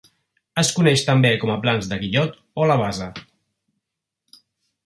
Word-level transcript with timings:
Es 0.61 0.71
coneix 0.77 1.03
també 1.09 1.31
com 1.43 1.51
a 1.55 1.59
Plans 1.65 1.89
de 1.91 2.01
Guillot 2.05 2.39
o 2.63 2.67
la 2.73 2.81
Bassa. 2.83 3.11